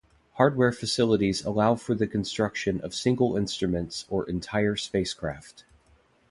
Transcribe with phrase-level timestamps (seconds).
[0.33, 5.63] Hardware facilities allow for the construction of single instruments or entire spacecraft.